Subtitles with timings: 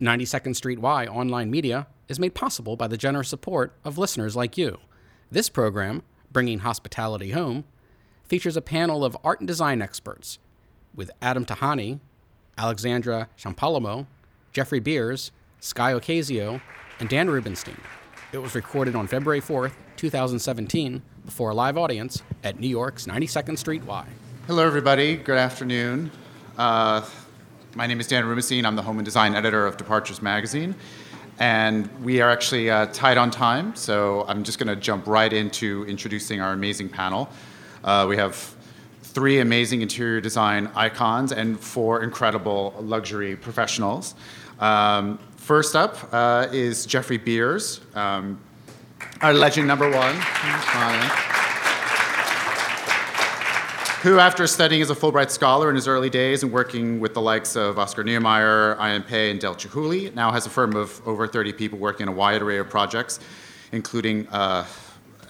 [0.00, 4.58] 92nd Street Y online media is made possible by the generous support of listeners like
[4.58, 4.78] you.
[5.30, 7.64] This program, Bringing Hospitality Home,
[8.24, 10.38] features a panel of art and design experts
[10.94, 12.00] with Adam Tihany,
[12.58, 14.06] Alexandra Champalimaud,
[14.52, 15.30] Jeffrey Beers,
[15.60, 16.60] Skie Ocasio,
[17.00, 17.80] and Dan Rubinstein.
[18.32, 23.58] It was recorded on February 4th, 2017, before a live audience at New York's 92nd
[23.58, 24.06] Street Y.
[24.46, 25.16] Hello, everybody.
[25.16, 26.10] Good afternoon.
[26.58, 27.04] Uh,
[27.76, 28.64] my name is Dan Rubinstein.
[28.64, 30.74] I'm the home and design editor of Departures Magazine.
[31.38, 35.30] And we are actually uh, tight on time, so I'm just going to jump right
[35.30, 37.28] into introducing our amazing panel.
[37.84, 38.54] Uh, we have
[39.02, 44.14] three amazing interior design icons and four incredible luxury professionals.
[44.58, 48.40] Um, first up uh, is Jeffrey Beers, um,
[49.20, 50.16] our legend number one
[54.06, 57.20] who, after studying as a Fulbright scholar in his early days and working with the
[57.20, 59.02] likes of Oscar Niemeyer, I.M.
[59.02, 62.16] Pei, and Dale Chihuly, now has a firm of over 30 people working on a
[62.16, 63.18] wide array of projects,
[63.72, 64.64] including uh,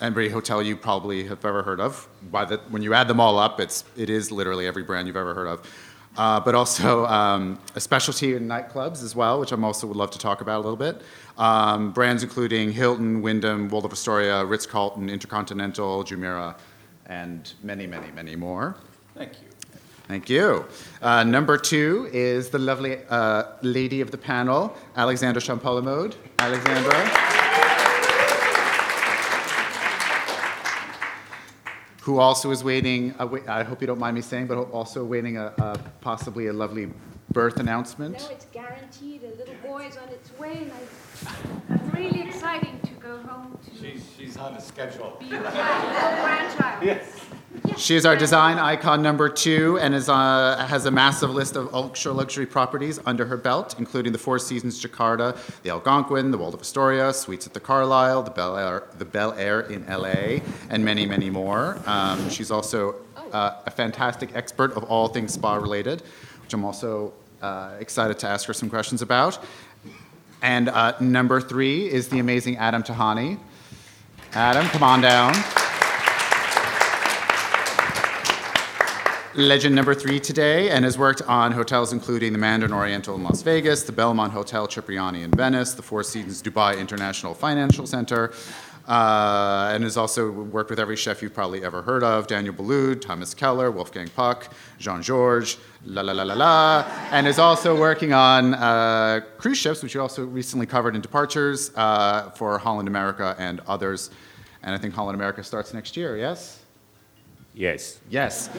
[0.03, 2.07] every hotel you probably have ever heard of.
[2.31, 5.17] By the, when you add them all up, it's, it is literally every brand you've
[5.17, 5.75] ever heard of.
[6.19, 10.11] Uh, but also um, a specialty in nightclubs as well, which I'm also would love
[10.11, 11.01] to talk about a little bit.
[11.39, 16.57] Um, brands including Hilton, Wyndham, Waldorf Astoria, Ritz-Carlton, Intercontinental, Jumeirah,
[17.07, 18.77] and many, many, many more.
[19.15, 19.49] Thank you.
[20.09, 20.67] Thank you.
[21.03, 26.15] Uh, number two is the lovely uh, lady of the panel, Alexandra Champalimaud.
[26.39, 27.37] Alexandra.
[32.07, 35.05] who also is waiting, uh, wait, I hope you don't mind me saying, but also
[35.05, 36.89] waiting a, a, possibly a lovely
[37.33, 38.17] birth announcement.
[38.21, 39.25] No, it's guaranteed.
[39.25, 43.79] A little boy is on its way, and I'm really exciting to go home to.
[43.81, 45.17] She's, she's on a schedule.
[45.21, 46.85] Be a grandchild.
[46.85, 47.21] Yes.
[47.77, 51.73] She is our design icon number two and is, uh, has a massive list of
[51.75, 56.63] ultra luxury properties under her belt, including the Four Seasons Jakarta, the Algonquin, the Waldorf
[56.63, 61.07] Astoria, Suites at the Carlyle, the Bel Air, the Bel Air in LA, and many,
[61.07, 61.79] many more.
[61.87, 62.97] Um, she's also
[63.33, 66.03] uh, a fantastic expert of all things spa related,
[66.43, 67.13] which I'm also
[67.43, 69.39] uh, excited to ask her some questions about.
[70.47, 73.37] And uh, number three is the amazing Adam Tihany.
[74.33, 75.35] Adam, come on down.
[79.35, 83.43] Legend number three today, and has worked on hotels including the Mandarin Oriental in Las
[83.43, 88.33] Vegas, the Belmond Hotel Cipriani in Venice, the Four Seasons Dubai International Financial Center,
[88.87, 93.01] uh, and has also worked with every chef you've probably ever heard of Daniel Boulud,
[93.01, 98.13] Thomas Keller, Wolfgang Puck, Jean Georges, la la la la la, and is also working
[98.13, 103.35] on uh, cruise ships, which you also recently covered in Departures uh, for Holland America
[103.39, 104.11] and others.
[104.63, 106.61] And I think Holland America starts next year, yes?
[107.55, 108.01] Yes.
[108.11, 108.51] Yes.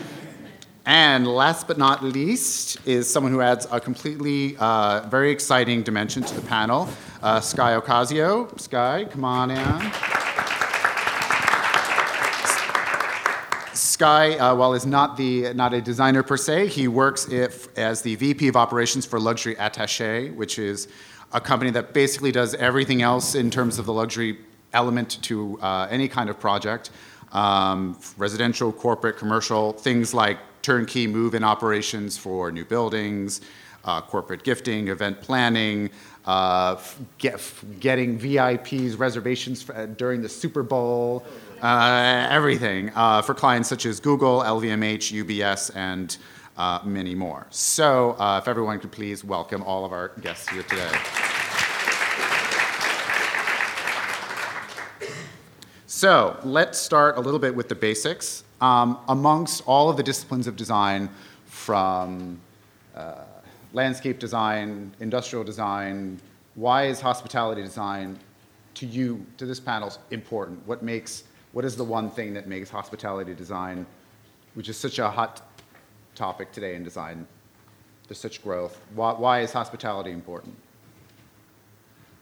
[0.86, 6.24] And last but not least is someone who adds a completely uh, very exciting dimension
[6.24, 6.88] to the panel,
[7.22, 8.58] uh, Skie Ocasio.
[8.58, 10.16] Sky, come on in.
[13.97, 18.03] Skie, uh, while is not the not a designer per se, he works if, as
[18.03, 20.88] the VP of Operations for Luxury Attaché, which is
[21.34, 24.38] a company that basically does everything else in terms of the luxury
[24.74, 26.91] element to uh, any kind of project,
[27.31, 33.41] um, residential, corporate, commercial, things like turnkey move-in operations for new buildings,
[33.84, 35.90] uh, corporate gifting, event planning,
[36.25, 36.79] uh,
[37.18, 37.41] get,
[37.79, 41.25] getting VIPs reservations for, uh, during the Super Bowl,
[41.62, 46.18] uh, everything uh, for clients such as Google, LVMH, UBS, and
[46.57, 47.47] uh, many more.
[47.50, 50.91] So, if everyone could please welcome all of our guests here today.
[55.85, 58.44] So, let's start a little bit with the basics.
[58.62, 61.09] Um, amongst all of the disciplines of design,
[61.57, 62.40] from
[62.96, 63.16] uh,
[63.73, 66.19] landscape design, industrial design,
[66.56, 68.17] why is hospitality design
[68.75, 70.66] to you, to this panel, important?
[70.67, 71.23] What makes,
[71.57, 73.84] what is the one thing that makes hospitality design,
[74.53, 75.41] which is such a hot
[76.13, 77.25] topic today in design,
[78.07, 78.79] there's such growth.
[78.94, 80.56] Why, why is hospitality important?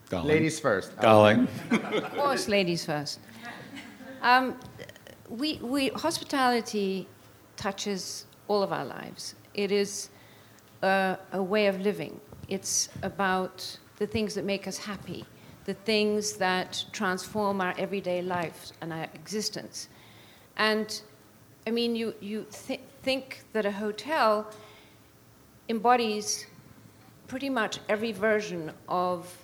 [0.08, 0.30] Darling.
[0.30, 0.98] Ladies first.
[1.02, 1.50] Darling.
[1.72, 3.20] Of course, ladies first.
[4.22, 4.56] Um,
[5.28, 7.06] we, we, hospitality
[7.58, 9.36] touches all of our lives.
[9.54, 10.12] It is
[10.82, 12.22] a, a way of living.
[12.48, 15.26] It's about the things that make us happy,
[15.66, 19.90] the things that transform our everyday life and our existence.
[20.58, 21.02] And
[21.68, 24.52] I mean, you, you th- think that a hotel
[25.68, 26.46] embodies
[27.28, 29.36] pretty much every version of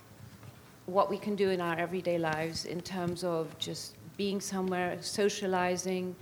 [0.86, 6.14] what we can do in our everyday lives in terms of just being somewhere, socializing,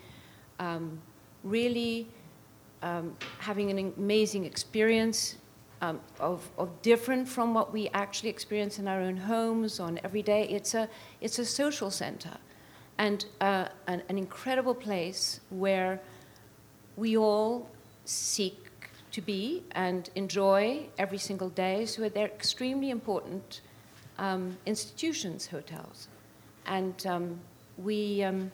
[0.59, 0.99] um,
[1.45, 2.07] really
[2.83, 5.37] um, having an amazing experience
[5.81, 10.23] um, of, of different from what we actually experience in our own homes on every
[10.23, 10.47] day.
[10.49, 10.89] It's a,
[11.21, 12.37] it's a social center
[12.99, 16.01] and uh, an, an incredible place where
[16.97, 17.69] we all
[18.05, 18.57] seek
[19.13, 21.87] to be and enjoy every single day.
[21.87, 23.63] So they're extremely important
[24.19, 26.09] um, institutions, hotels.
[26.67, 27.41] And um,
[27.79, 28.53] we, um,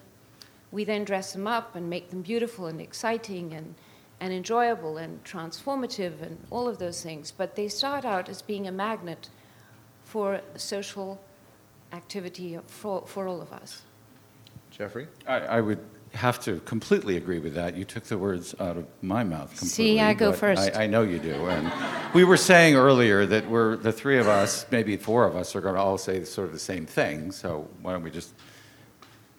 [0.70, 3.74] we then dress them up and make them beautiful and exciting and,
[4.20, 7.30] and enjoyable and transformative and all of those things.
[7.30, 9.28] But they start out as being a magnet
[10.04, 11.20] for social
[11.92, 13.82] activity for, for all of us.
[14.70, 15.08] Jeffrey?
[15.26, 15.80] I, I would
[16.14, 17.76] have to completely agree with that.
[17.76, 19.68] You took the words out of my mouth completely.
[19.68, 20.74] See, I go first.
[20.74, 21.34] I, I know you do.
[21.46, 21.70] And
[22.14, 25.60] we were saying earlier that we're the three of us, maybe four of us, are
[25.60, 27.32] going to all say sort of the same thing.
[27.32, 28.34] So why don't we just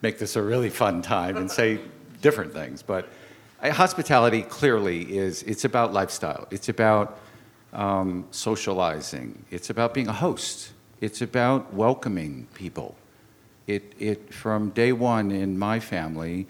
[0.02, 1.80] make this a really fun time and say
[2.22, 2.84] different things?
[2.84, 3.10] But
[3.63, 6.48] hospitality clearly is it's about lifestyle.
[6.51, 7.19] It's about
[7.74, 9.45] um, socializing.
[9.51, 10.71] It's about being a host.
[11.01, 12.95] It's about welcoming people.
[13.65, 16.48] It, it from day one in my family,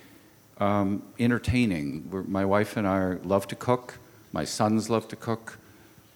[0.59, 2.09] um, entertaining.
[2.11, 3.97] We're, my wife and I love to cook.
[4.33, 5.57] My sons love to cook.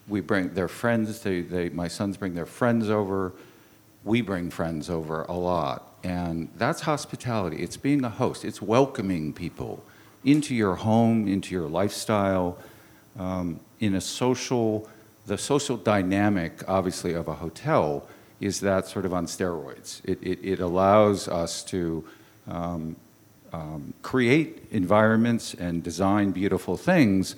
[0.07, 1.21] We bring their friends.
[1.21, 3.33] They, they, my sons bring their friends over.
[4.03, 7.57] We bring friends over a lot, and that's hospitality.
[7.57, 8.43] It's being a host.
[8.43, 9.83] It's welcoming people
[10.23, 12.57] into your home, into your lifestyle,
[13.17, 14.87] um, in a social.
[15.25, 18.07] The social dynamic, obviously, of a hotel
[18.39, 20.01] is that sort of on steroids.
[20.03, 22.03] It, it, it allows us to
[22.47, 22.95] um,
[23.53, 27.35] um, create environments and design beautiful things,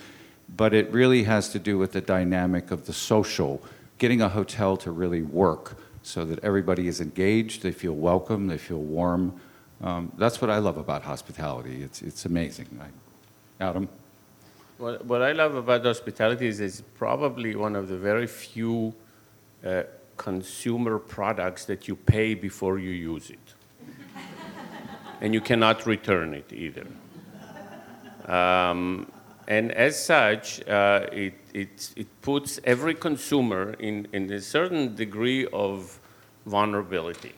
[0.55, 3.61] but it really has to do with the dynamic of the social,
[3.97, 8.57] getting a hotel to really work so that everybody is engaged, they feel welcome, they
[8.57, 9.39] feel warm.
[9.81, 11.83] Um, that's what I love about hospitality.
[11.83, 12.67] It's, it's amazing.
[12.79, 13.89] I, Adam?
[14.77, 18.93] What, what I love about hospitality is it's probably one of the very few
[19.65, 19.83] uh,
[20.17, 23.53] consumer products that you pay before you use it.
[25.21, 26.87] and you cannot return it either.
[28.25, 29.11] Um,
[29.47, 35.45] and as such, uh, it, it, it puts every consumer in, in a certain degree
[35.47, 35.99] of
[36.45, 37.33] vulnerability.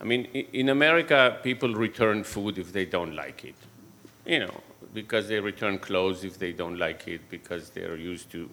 [0.00, 3.54] I mean, in America, people return food if they don't like it.
[4.24, 4.60] You know,
[4.94, 8.48] because they return clothes if they don't like it, because they're used to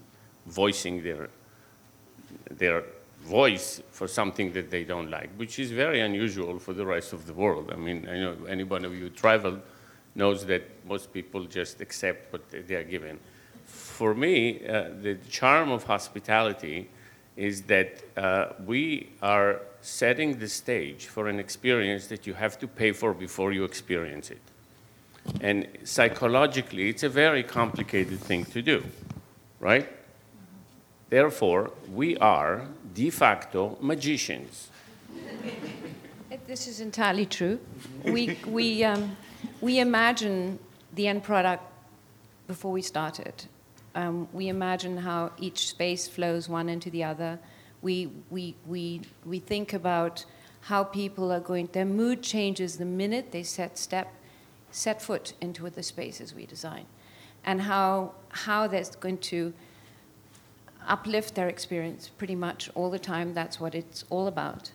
[0.48, 1.30] voicing their,
[2.50, 2.84] their
[3.22, 7.26] voice for something that they don't like, which is very unusual for the rest of
[7.26, 7.72] the world.
[7.72, 9.62] I mean, I know anyone of you who traveled
[10.16, 13.20] knows that most people just accept what they are given.
[13.66, 16.90] For me, uh, the charm of hospitality
[17.36, 22.68] is that uh, we are setting the stage for an experience that you have to
[22.68, 24.42] pay for before you experience it.
[25.42, 28.84] And psychologically, it's a very complicated thing to do,
[29.60, 29.88] right?
[31.10, 34.70] Therefore, we are de facto magicians.
[36.48, 37.60] This is entirely true.
[38.04, 39.16] We, we, um,
[39.62, 40.60] we imagine
[40.94, 41.64] the end product
[42.48, 43.48] before we start it.
[43.94, 47.40] Um, we imagine how each space flows one into the other.
[47.86, 50.26] We, we, we, we think about
[50.62, 54.12] how people are going, their mood changes the minute they set step,
[54.72, 56.86] set foot into the spaces we design,
[57.46, 59.54] and how, how that's going to
[60.88, 63.36] uplift their experience pretty much all the time.
[63.36, 64.72] That's what it's all about,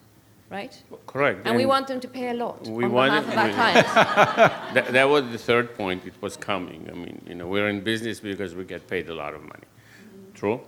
[0.49, 0.81] right?
[1.09, 1.38] Correct.
[1.38, 3.52] And, and we want them to pay a lot we on wanted, behalf of our
[3.73, 4.75] clients.
[4.75, 6.07] that, that, was the third point.
[6.07, 6.88] It was coming.
[6.88, 9.67] I mean, you know, we're in business because we get paid a lot of money.
[10.33, 10.61] True.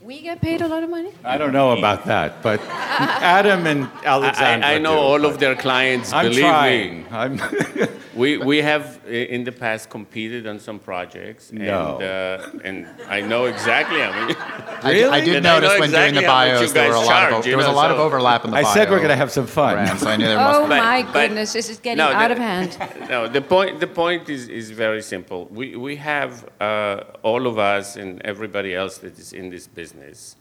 [0.00, 1.10] We get paid a lot of money?
[1.24, 4.68] I don't know about that, but Adam and Alexandra.
[4.68, 6.12] I, I know do, all of their clients.
[6.12, 6.98] I'm believe trying.
[7.02, 7.06] me.
[7.10, 7.38] I'm
[8.18, 11.52] we we have in the past competed on some projects.
[11.52, 11.98] No.
[11.98, 14.00] And, uh, and I know exactly.
[14.02, 14.36] I mean,
[14.84, 15.04] Really?
[15.04, 16.72] I, I did And I notice know when exactly doing the how much you bios
[16.72, 17.96] there were a guys lot of charge, o- you there was a know, lot of
[17.98, 18.74] so- overlap in the I bio.
[18.74, 19.72] said we're going to have some fun.
[19.74, 22.08] brand, so I knew there must Oh But- my but- goodness, this is getting No,
[22.20, 22.70] out the- of hand.
[23.14, 25.40] no, the point, the point is, is very simple.
[25.60, 30.36] We, we have, uh, all of us and everybody else that is in this business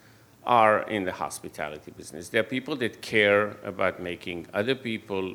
[0.46, 2.30] are in the hospitality business.
[2.30, 5.26] There are people that care about making other people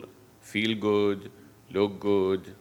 [0.41, 1.31] feel good,
[1.73, 2.55] look good,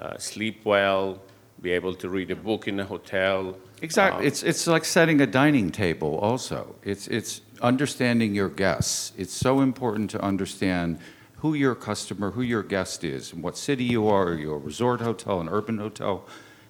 [0.00, 1.20] uh, sleep well,
[1.60, 3.56] be able to read a book in a hotel.
[3.82, 4.20] Exactly.
[4.20, 6.76] Um, It's, it's like setting a dining table also.
[6.82, 9.12] It's, it's understanding your guests.
[9.16, 10.98] It's so important to understand
[11.36, 14.58] who your customer, who your guest is, and what city you are, are you a
[14.58, 16.26] resort hotel, an urban hotel,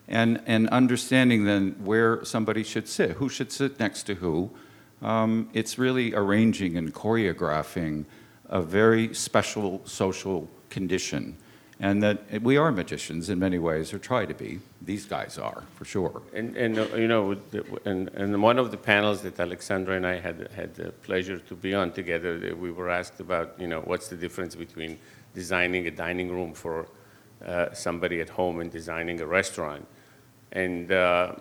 [0.08, 4.50] and, and understanding then where somebody should sit, who should sit next to who.
[5.02, 8.06] Um, it's really arranging and choreographing
[8.48, 11.36] a very special social condition.
[11.78, 14.60] And that we are magicians in many ways, or try to be.
[14.80, 16.22] These guys are, for sure.
[16.32, 17.36] And, and uh, you know,
[17.84, 21.54] and, and one of the panels that Alexandra and I had had the pleasure to
[21.54, 24.98] be on together, we were asked about, you know, what's the difference between
[25.34, 26.88] designing a dining room for
[27.44, 29.86] uh, somebody at home and designing a restaurant.
[30.52, 31.34] And uh,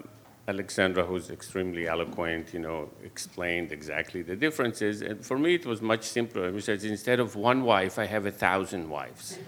[0.48, 5.02] Alexandra, who's extremely eloquent, you know, explained exactly the differences.
[5.02, 6.54] And for me, it was much simpler.
[6.54, 9.38] She says, instead of one wife, I have a thousand wives.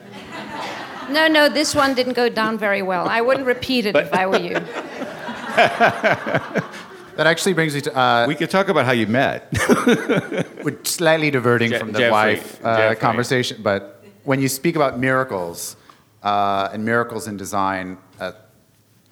[1.10, 3.08] No, no, this one didn't go down very well.
[3.08, 4.56] I wouldn't repeat it but, if I were you.
[5.56, 7.98] that actually brings me to.
[7.98, 9.48] Uh, we could talk about how you met.
[10.66, 15.00] we're slightly diverting Je- from the Jeffrey, wife uh, conversation, but when you speak about
[15.00, 15.78] miracles
[16.24, 18.34] uh, and miracles in design, uh,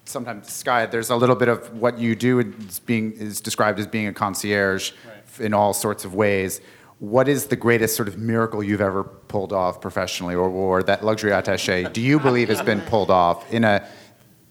[0.05, 3.87] sometimes Skie, there's a little bit of what you do is being is described as
[3.87, 5.45] being a concierge right.
[5.45, 6.61] in all sorts of ways.
[6.99, 11.03] What is the greatest sort of miracle you've ever pulled off professionally, or, or that
[11.03, 13.85] luxury attaché do you believe has been pulled off in a,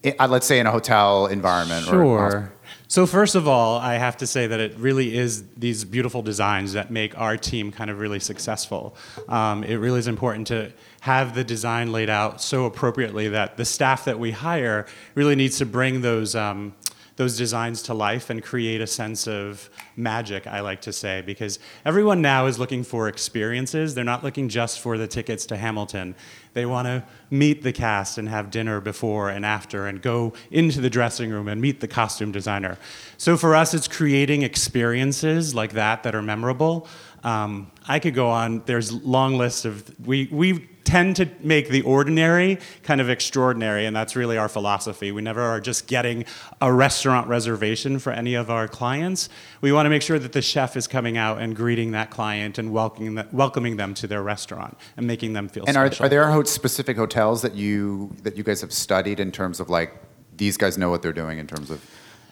[0.03, 1.87] in, uh, let's say, in a hotel environment?
[1.87, 2.53] Sure.
[2.87, 6.75] So first of all, I have to say that it really is these beautiful designs
[6.75, 8.95] that make our team kind of really successful.
[9.29, 13.65] Um, it really is important to have the design laid out so appropriately that the
[13.65, 16.75] staff that we hire really needs to bring those um,
[17.17, 21.59] those designs to life and create a sense of magic, I like to say, because
[21.85, 23.95] everyone now is looking for experiences.
[23.95, 26.17] They're not looking just for the tickets to Hamilton.
[26.55, 30.81] They want to meet the cast and have dinner before and after and go into
[30.81, 32.79] the dressing room and meet the costume designer.
[33.17, 36.89] So for us, it's creating experiences like that that are memorable.
[37.23, 38.63] Um, I could go on.
[38.67, 43.97] There's long lists of we we tend to make the ordinary kind of extraordinary, and
[43.97, 45.11] that's really our philosophy.
[45.13, 46.25] We never are just getting
[46.61, 49.29] a restaurant reservation for any of our clients.
[49.61, 52.59] We want to make sure that the chef is coming out and greeting that client
[52.59, 56.05] and welcoming them, welcoming them to their restaurant and making them feel and special.
[56.05, 59.71] are, are there specific hotels that you that you guys have studied in terms of
[59.71, 59.95] like
[60.37, 61.81] these guys know what they're doing in terms of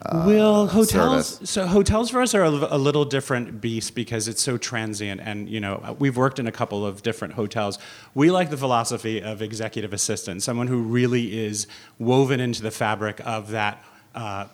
[0.04, 1.28] uh, well, hotels.
[1.28, 1.50] Service.
[1.50, 5.48] So hotels for us are a, a, little different beast because it's so transient, and
[5.48, 7.78] you know we've worked in a couple of different hotels.
[8.14, 11.68] We like the philosophy of executive assistant, someone who really is
[11.98, 13.82] woven into the fabric of that.
[14.14, 14.46] Uh,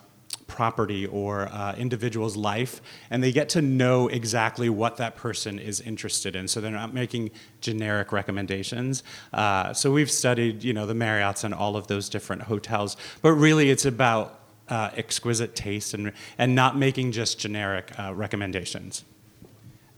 [0.46, 5.80] property or uh, individual's life, and they get to know exactly what that person is
[5.82, 6.48] interested in.
[6.48, 9.02] So they're not making generic recommendations.
[9.32, 13.32] Uh, so we've studied, you know, the Marriotts and all of those different hotels, but
[13.32, 14.38] really it's about
[14.68, 19.04] uh, exquisite taste and, and not making just generic uh, recommendations.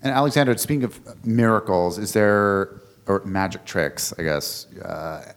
[0.02, 5.32] And Alexander, speaking of miracles, is there, or magic tricks, I guess, uh,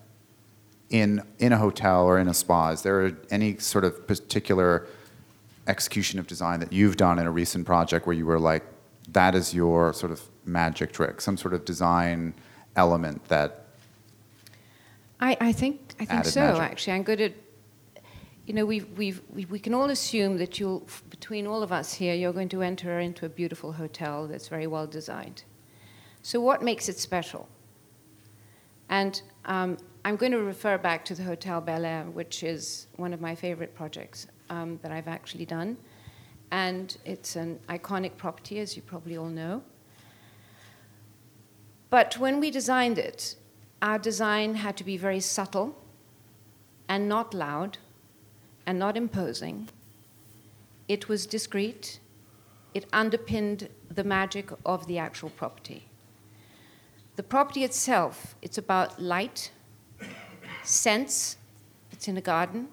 [0.90, 4.88] in, in a hotel or in a spa, is there any sort of particular
[5.68, 8.63] execution of design that you've done in a recent project where you were like,
[9.10, 12.34] that is your sort of magic trick, some sort of design
[12.75, 13.66] element that
[15.20, 16.42] I, I think I think so.
[16.42, 16.62] Magic.
[16.62, 17.34] Actually, I'm good at
[18.46, 21.94] you know, we've, we've, we, we can all assume that you'll, between all of us
[21.94, 25.44] here, you're going to enter into a beautiful hotel that's very well designed.
[26.22, 27.48] So, what makes it special?
[28.90, 33.14] And um, I'm going to refer back to the Hotel Bel Air, which is one
[33.14, 35.78] of my favorite projects um, that I've actually done.
[36.52, 39.64] And it's an iconic property, as you probably all know.
[41.90, 43.36] But when we designed it,
[43.82, 45.78] our design had to be very subtle
[46.90, 47.78] and not loud
[48.65, 49.70] and not imposing.
[50.88, 52.00] It was discreet.
[52.74, 55.88] It underpinned the magic of the actual property.
[57.15, 59.51] The property itself, it's about light,
[60.63, 61.38] sense.
[61.91, 62.70] It's in a garden.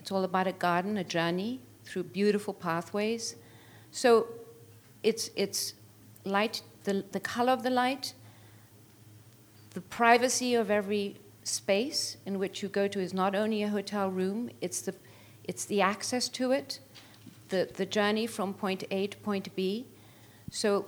[0.00, 3.34] It's all about a garden, a journey through beautiful pathways.
[3.90, 4.28] So
[5.02, 5.74] it's, it's
[6.24, 8.14] light, the, the color of the light,
[9.74, 14.08] the privacy of every space in which you go to is not only a hotel
[14.08, 14.94] room, it's the
[15.50, 16.78] it's the access to it,
[17.48, 19.84] the, the journey from point A to point B.
[20.52, 20.86] So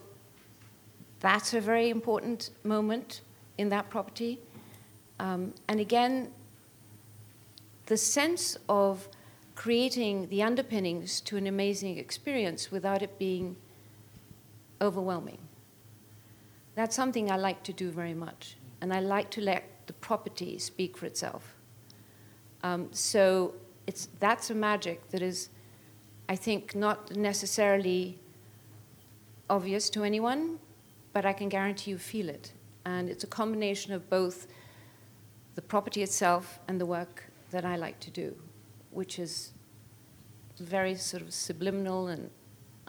[1.19, 3.23] that's a very important moment
[3.59, 4.38] in that property.
[5.19, 6.31] Um, and again,
[7.87, 9.09] the sense of
[9.57, 13.57] creating the underpinnings to an amazing experience without it being
[14.81, 15.38] overwhelming.
[16.76, 18.57] That's something I like to do very much.
[18.81, 21.57] And I like to let the property speak for itself.
[22.62, 23.54] Um, so
[23.87, 25.49] it's, that's a magic that is,
[26.29, 28.19] I think, not necessarily
[29.51, 30.59] obvious to anyone,
[31.12, 32.53] but I can guarantee you feel it.
[32.85, 34.47] And it's a combination of both
[35.55, 38.35] the property itself and the work that I like to do,
[38.91, 39.53] which is
[40.59, 42.31] very sort of subliminal and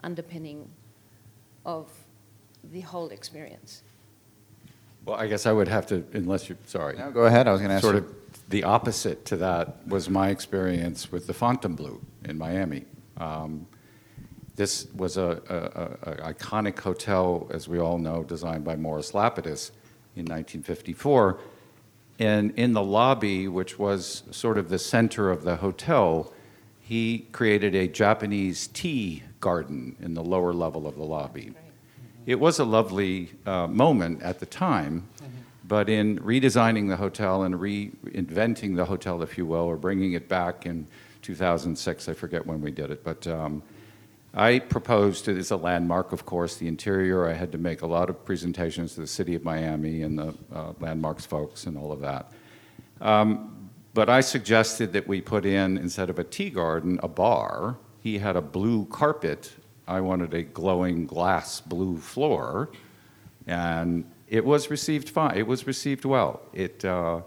[0.02, 0.68] underpinning
[1.66, 1.90] of
[2.72, 3.82] the whole experience.
[5.04, 6.96] Well, I guess I would have to, unless you're, sorry.
[6.96, 7.46] No, go ahead.
[7.46, 8.02] I was going to ask Sort you.
[8.02, 8.23] of
[8.54, 12.84] the opposite to that was my experience with the Fontainebleau in Miami.
[13.16, 13.66] Um,
[14.56, 19.10] This was a, a- a- a iconic hotel, as we all know, designed by Morris
[19.12, 19.72] Lapidus
[20.14, 21.40] in 1954.
[22.20, 26.32] And in the lobby, which was sort of the center of the hotel,
[26.80, 31.46] he created a Japanese tea garden in the lower level of the lobby.
[32.24, 34.94] It was a lovely uh, moment at the time,
[35.66, 40.28] but in redesigning the hotel and reinventing the hotel, if you will, or bringing it
[40.28, 40.86] back in
[41.22, 43.62] 2006, I forget when we did it, but um,
[44.34, 47.28] I proposed it as a landmark, of course, the interior.
[47.28, 50.34] I had to make a lot of presentations to the city of Miami and the
[50.52, 52.32] uh, landmarks folks and all of that.
[53.00, 57.76] Um, but I suggested that we put in, instead of a tea garden, a bar.
[58.02, 59.52] He had a blue carpet.
[59.86, 62.70] I wanted a glowing glass blue floor.
[63.46, 64.04] And
[64.34, 65.36] it was received fine.
[65.36, 66.42] It was received well.
[66.52, 67.20] It, uh,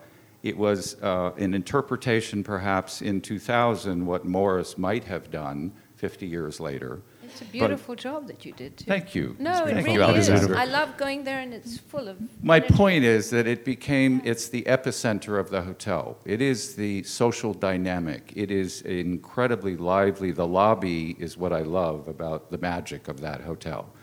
[0.44, 6.60] it was uh, an interpretation, perhaps, in 2000, what Morris might have done 50 years
[6.60, 7.02] later.
[7.24, 8.84] It's a beautiful job that you did, too.
[8.84, 9.38] Thank you.
[9.40, 10.52] No, it really you, is.
[10.52, 12.18] I love going there, and it's full of.
[12.44, 12.74] My energy.
[12.74, 16.18] point is that it became, it's the epicenter of the hotel.
[16.26, 18.34] It is the social dynamic.
[18.36, 20.32] It is incredibly lively.
[20.32, 23.94] The lobby is what I love about the magic of that hotel.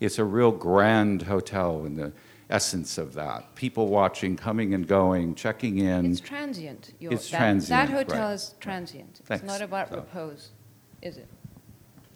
[0.00, 2.12] It's a real grand hotel in the
[2.58, 3.54] essence of that.
[3.56, 6.06] People watching, coming and going, checking in.
[6.12, 6.92] It's transient.
[7.00, 8.34] Your- It's that- transient, That hotel right.
[8.34, 9.16] is transient.
[9.18, 9.44] It's Thanks.
[9.44, 10.50] not about So- repose,
[11.02, 11.28] is it?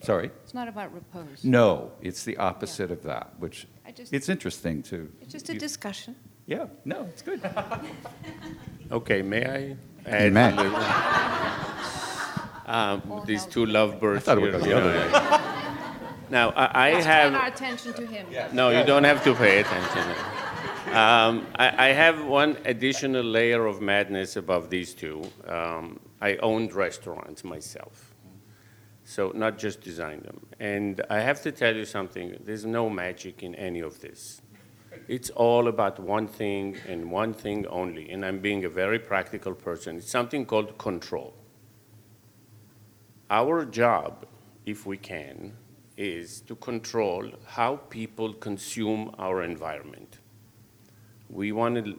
[0.00, 0.30] Sorry?
[0.45, 1.42] It's not about repose.
[1.42, 5.11] No, it's the opposite of that, which I just- it's interesting to.
[5.21, 6.14] It's just a you- discussion.
[6.47, 7.40] Yeah, no, it's good.
[8.90, 9.76] Okay, may I
[10.07, 10.50] add may.
[10.50, 10.83] a little?
[12.64, 14.52] Um, these two lovebirds I thought it here.
[14.52, 15.54] would go the other way.
[16.30, 17.32] Now, I, I Let's have.
[17.32, 18.26] turn our attention to him.
[18.52, 20.02] No, you don't have to pay attention.
[20.88, 25.23] Um, I, I have one additional layer of madness above these two.
[25.47, 28.14] Um, I owned restaurants myself,
[29.04, 30.47] so not just designed them.
[30.58, 34.40] And I have to tell you something there's no magic in any of this.
[35.08, 38.11] It's all about one thing and one thing only.
[38.11, 39.96] And I'm being a very practical person.
[39.96, 41.35] It's something called control.
[43.31, 44.26] Our job,
[44.64, 45.53] if we can,
[45.98, 50.20] is to control how people consume our environment.
[51.28, 51.98] We wanted,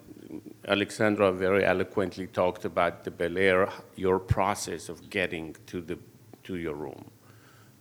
[0.68, 6.00] Alexandra very eloquently talked about the Bel Air, your process of getting to, the,
[6.46, 7.12] to your room,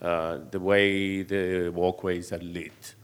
[0.02, 2.94] uh, the way the walkways are lit,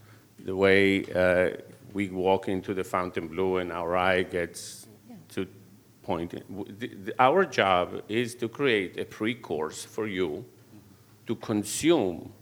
[0.44, 1.56] the way uh,
[1.92, 4.88] we walk into the Fontainebleau and our eye gets
[5.28, 5.46] to
[6.02, 6.34] point.
[7.18, 10.44] Our job is to create a pre-course for you
[11.28, 12.32] to consume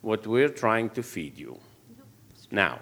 [0.00, 1.58] what we're trying to feed you.
[2.50, 2.80] Now,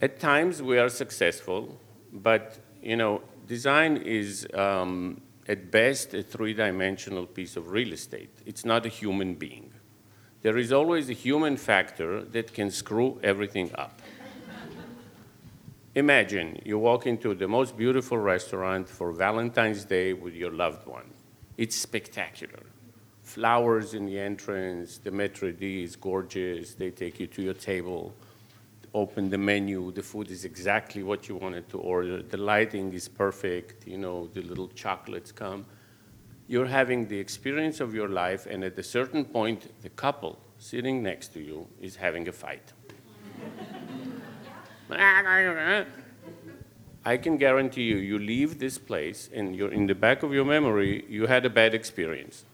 [0.00, 1.78] at times we are successful,
[2.12, 8.30] but you know, design is um, at best a three-dimensional piece of real estate.
[8.44, 9.72] It's not a human being.
[10.42, 14.02] There is always a human factor that can screw everything up.
[15.94, 21.10] Imagine you walk into the most beautiful restaurant for Valentine's Day with your loved one.
[21.58, 22.64] It's spectacular.
[23.22, 28.12] Flowers in the entrance, the maitre d' is gorgeous, they take you to your table,
[28.94, 33.08] open the menu, the food is exactly what you wanted to order, the lighting is
[33.08, 35.64] perfect, you know, the little chocolates come.
[36.48, 41.02] You're having the experience of your life, and at a certain point, the couple sitting
[41.02, 42.72] next to you is having a fight.
[47.04, 50.44] I can guarantee you, you leave this place and you're in the back of your
[50.44, 52.44] memory, you had a bad experience.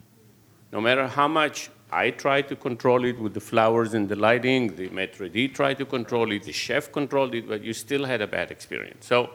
[0.72, 4.76] No matter how much I tried to control it with the flowers and the lighting,
[4.76, 8.20] the maitre d' tried to control it, the chef controlled it, but you still had
[8.20, 9.06] a bad experience.
[9.06, 9.30] So,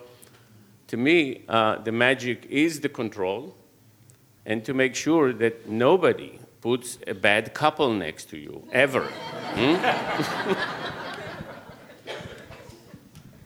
[0.88, 3.56] to me, uh, the magic is the control,
[4.46, 9.08] and to make sure that nobody puts a bad couple next to you ever.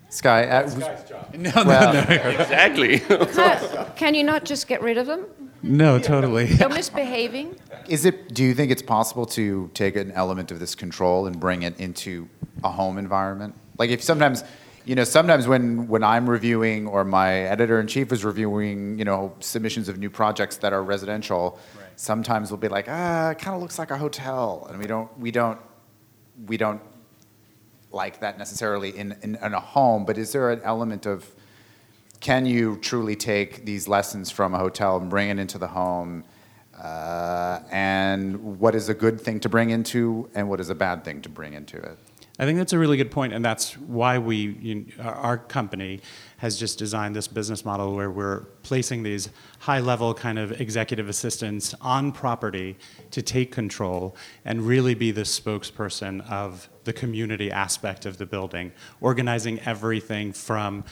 [0.10, 3.00] Skie, uh, No, well, exactly.
[3.00, 5.26] Can, can you not just get rid of them?
[5.62, 6.46] No, totally.
[6.58, 7.56] They're misbehaving.
[7.88, 8.34] is it?
[8.34, 11.80] Do you think it's possible to take an element of this control and bring it
[11.80, 12.28] into
[12.64, 13.56] a home environment?
[13.78, 14.44] Like if sometimes,
[14.86, 19.06] you know, sometimes when when I'm reviewing or my editor in chief is reviewing, you
[19.06, 21.60] know, submissions of new projects that are residential,
[21.96, 25.18] sometimes we'll be like, ah, it kind of looks like a hotel, and we don't
[25.20, 25.60] we don't
[26.46, 26.82] we don't
[27.92, 31.34] like that necessarily in, in, in a home, but is there an element of
[32.20, 36.24] can you truly take these lessons from a hotel and bring it into the home?
[36.82, 41.04] Uh, and what is a good thing to bring into, and what is a bad
[41.04, 41.98] thing to bring into it?
[42.40, 46.02] I think that's a really good point, and that's why we, you, our company,
[46.38, 51.74] has just designed this business model where we're placing these high-level kind of executive assistants
[51.82, 52.78] on property
[53.10, 58.72] to take control and really be the spokesperson of the community aspect of the building,
[59.02, 60.84] organizing everything from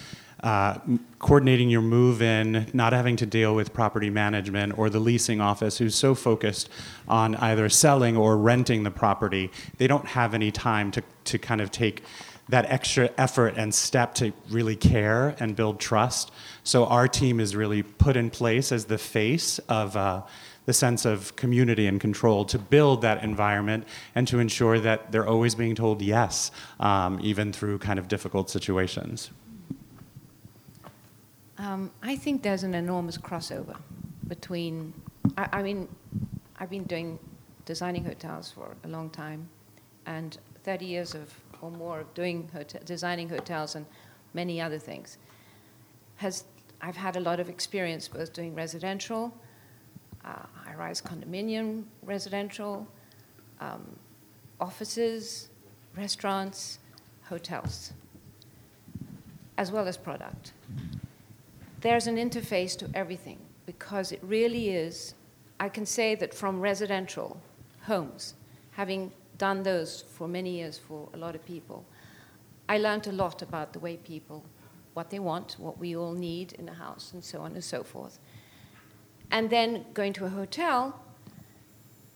[0.43, 0.77] uh,
[1.19, 5.77] coordinating your move in, not having to deal with property management or the leasing office
[5.77, 6.69] who's so focused
[7.07, 11.61] on either selling or renting the property, they don't have any time to, to kind
[11.61, 12.03] of take
[12.49, 16.31] that extra effort and step to really care and build trust.
[16.63, 20.21] So our team is really put in place as the face of uh,
[20.65, 25.27] the sense of community and control to build that environment and to ensure that they're
[25.27, 29.31] always being told yes, um, even through kind of difficult situations.
[31.57, 33.77] Um, I think there's an enormous crossover
[34.27, 34.93] between,
[35.37, 35.87] I, I mean,
[36.59, 37.17] I've been doing
[37.65, 39.47] designing hotels for a long time,
[40.05, 43.85] and 30 years of or more of doing hotel, designing hotels and
[44.33, 45.17] many other things.
[46.17, 46.43] Has
[46.81, 49.33] I've had a lot of experience both doing residential,
[50.25, 52.85] uh, high-rise condominium residential,
[53.61, 53.83] um,
[54.59, 55.49] offices,
[55.95, 56.79] restaurants,
[57.23, 57.93] hotels,
[59.57, 60.51] as well as product
[61.85, 65.13] there's an interface to everything because it really is.
[65.59, 67.39] I can say that from residential
[67.83, 68.33] homes,
[68.71, 71.85] having done those for many years for a lot of people,
[72.67, 74.43] I learned a lot about the way people,
[74.95, 77.83] what they want, what we all need in a house, and so on and so
[77.83, 78.17] forth.
[79.29, 80.99] And then going to a hotel,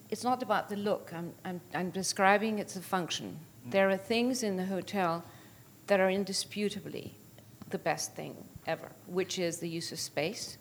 [0.09, 1.13] it's not about the look.
[1.13, 3.37] I'm, I'm, I'm describing it's a function.
[3.67, 3.71] Mm.
[3.71, 5.23] There are things in the hotel
[5.85, 7.13] that are indisputably
[7.69, 10.57] the best thing ever, which is the use of space.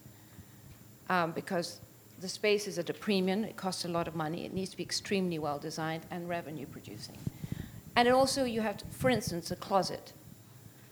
[1.10, 1.80] Um, because
[2.20, 4.76] the space is at a premium, it costs a lot of money, it needs to
[4.76, 7.18] be extremely well designed and revenue producing.
[7.94, 10.12] And also, you have, to, for instance, a closet.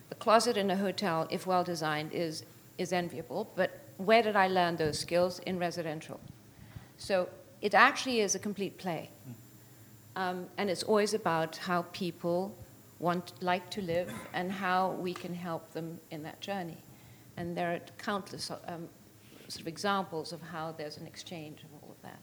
[0.09, 2.45] The closet in a hotel, if well designed, is,
[2.79, 5.39] is enviable, but where did I learn those skills?
[5.41, 6.21] In residential.
[6.99, 7.29] So
[7.61, 9.11] it actually is a complete play.
[10.17, 12.57] Um, and it's always about how people
[12.99, 16.79] want, like to live and how we can help them in that journey.
[17.37, 18.89] And there are countless um,
[19.49, 22.19] sort of examples of how there's an exchange of all of that.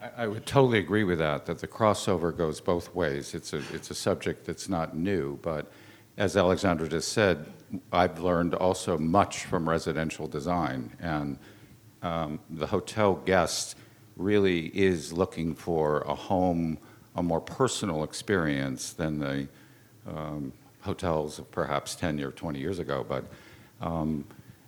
[0.00, 3.34] I, I would totally agree with that, that the crossover goes both ways.
[3.34, 5.70] It's a, it's a subject that's not new, but
[6.16, 7.46] as Alexandra just said,
[7.92, 10.96] I've learned also much from residential design.
[11.00, 11.38] And
[12.02, 13.76] um, the hotel guest
[14.16, 16.78] really is looking for a home,
[17.16, 19.48] a more personal experience than the
[20.06, 23.04] um, hotels of perhaps 10 or 20 years ago.
[23.06, 23.24] But
[23.80, 24.24] um,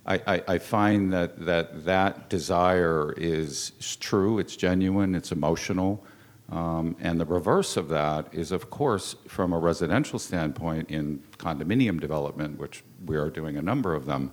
[0.08, 6.02] I, I, find that, that that desire is true, it's genuine, it's emotional.
[6.50, 12.00] Um, and the reverse of that is, of course, from a residential standpoint in condominium
[12.00, 14.32] development, which we are doing a number of them.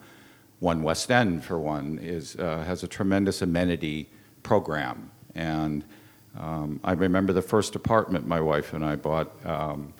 [0.59, 4.09] One West End, for one, is, uh, has a tremendous amenity
[4.43, 5.11] program.
[5.35, 5.83] And
[6.39, 9.93] um, I remember the first apartment my wife and I bought um,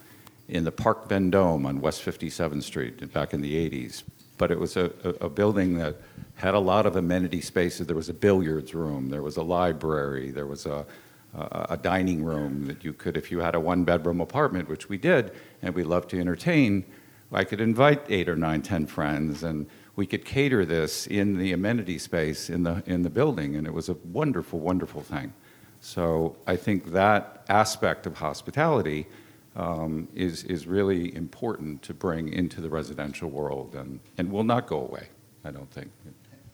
[0.47, 4.03] in the Park Vendome on West 57th Street back in the 80s
[4.37, 5.95] but it was a, a, a, building that
[6.35, 7.87] had a lot of amenity spaces.
[7.87, 10.85] There was a billiards room, there was a library, there was a,
[11.33, 14.89] a, a dining room that you could, if you had a one bedroom apartment, which
[14.89, 16.85] we did, and we loved to entertain,
[17.31, 21.53] I could invite eight or nine, ten friends, and we could cater this in the
[21.53, 25.33] amenity space in the, in the building, and it was a wonderful, wonderful thing.
[25.81, 29.07] So I think that aspect of hospitality
[29.55, 34.67] um, is, is really important to bring into the residential world and, and will not
[34.67, 35.07] go away,
[35.43, 35.91] I don't think.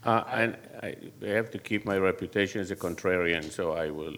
[0.03, 0.95] Uh, and I,
[1.27, 4.15] have to keep my reputation as a contrarian, so I will.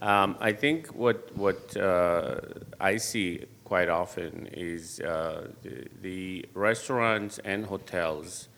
[0.00, 2.40] Um, I think what, what uh,
[2.78, 8.48] I see quite often is uh, the, the, restaurants and hotels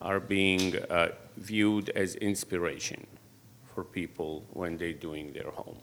[0.00, 3.06] are being uh, viewed as inspiration
[3.74, 5.78] for people when they're doing their home.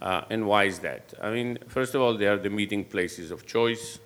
[0.00, 1.12] Uh, and why is that?
[1.20, 3.98] I mean, first of all, they are the meeting places of choice.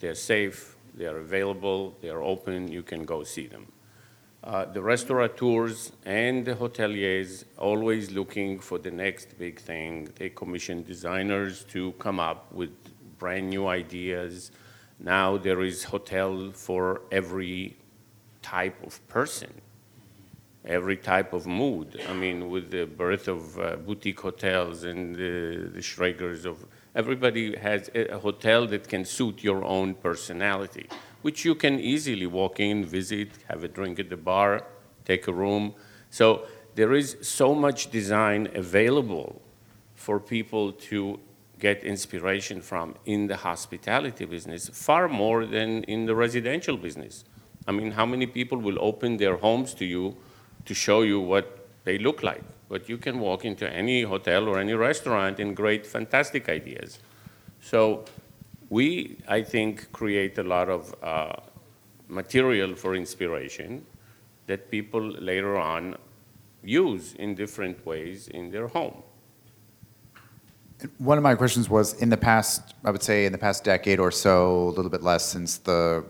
[0.00, 3.66] They're safe, they are available, they are open, you can go see them.
[4.42, 10.08] Uh, the restaurateurs and the hoteliers always looking for the next big thing.
[10.16, 12.70] They commission designers to come up with
[13.18, 14.50] brand new ideas.
[14.98, 17.76] Now there is hotel for every
[18.40, 19.52] type of person
[20.64, 22.00] every type of mood.
[22.08, 27.56] I mean, with the birth of uh, boutique hotels and the, the Schragers of everybody
[27.56, 30.88] has a hotel that can suit your own personality,
[31.22, 34.64] which you can easily walk in, visit, have a drink at the bar,
[35.04, 35.74] take a room.
[36.10, 39.42] So there is so much design available
[39.94, 41.18] for people to
[41.58, 47.24] get inspiration from in the hospitality business far more than in the residential business.
[47.68, 50.16] I mean, how many people will open their homes to you
[50.64, 52.42] to show you what they look like?
[52.68, 56.98] But you can walk into any hotel or any restaurant and great, fantastic ideas.
[57.60, 58.04] So
[58.70, 61.34] we, I think, create a lot of uh,
[62.08, 63.84] material for inspiration
[64.46, 65.96] that people later on
[66.64, 69.02] use in different ways in their home.
[70.98, 74.00] One of my questions was in the past, I would say in the past decade
[74.00, 76.04] or so, a little bit less since the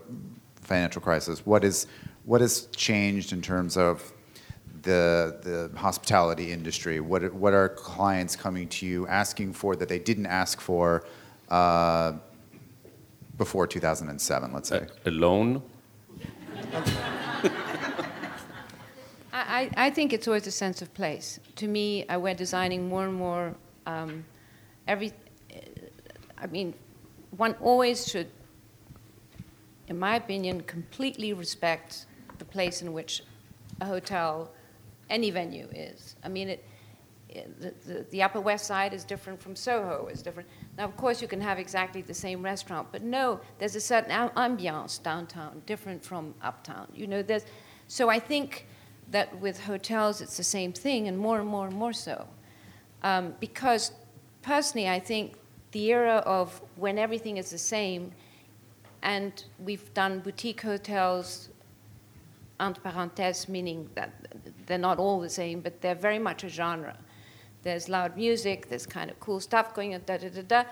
[0.55, 1.87] financial crisis, what is
[2.25, 4.12] what has changed in terms of
[4.83, 6.99] the the hospitality industry?
[6.99, 11.05] What what are clients coming to you asking for that they didn't ask for
[11.49, 12.13] uh,
[13.37, 14.53] before 2007?
[14.53, 15.61] Let's say a, a loan.
[19.33, 21.39] I, I think it's always a sense of place.
[21.55, 23.55] To me, I we're designing more and more.
[23.85, 24.25] Um,
[24.87, 25.11] every,
[26.37, 26.75] I mean,
[27.35, 28.29] one always should,
[29.87, 32.05] in my opinion, completely respect
[32.37, 33.23] the place in which
[33.81, 34.51] a hotel,
[35.13, 36.15] any venue is.
[36.23, 36.65] I mean, it,
[37.59, 40.49] the, the, the Upper West Side is different from Soho, is different.
[40.77, 44.11] Now, of course, you can have exactly the same restaurant, but no, there's a certain
[44.11, 46.87] ambiance downtown, different from uptown.
[46.93, 47.45] You know, there's,
[47.87, 48.67] so I think
[49.11, 52.27] that with hotels it's the same thing, and more and more and more so.
[53.03, 53.91] Um, because
[54.41, 55.35] personally, I think
[55.71, 58.11] the era of when everything is the same,
[59.01, 61.49] and we've done boutique hotels,
[62.59, 64.11] entre parenthèses, meaning that
[64.65, 66.97] they're not all the same, but they're very much a genre.
[67.63, 70.63] There's loud music, there's kind of cool stuff going on, da da da da.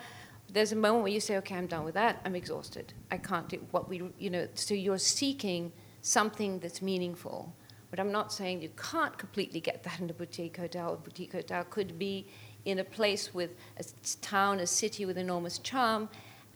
[0.52, 2.20] There's a moment where you say, okay, I'm done with that.
[2.24, 2.92] I'm exhausted.
[3.10, 7.54] I can't do what we, you know, so you're seeking something that's meaningful.
[7.90, 10.94] But I'm not saying you can't completely get that in a boutique hotel.
[10.94, 12.26] A boutique hotel could be
[12.64, 13.84] in a place with a
[14.20, 16.08] town, a city with enormous charm.